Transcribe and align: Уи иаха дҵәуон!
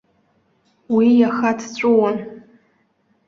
Уи 0.95 1.07
иаха 1.19 1.51
дҵәуон! 1.59 2.17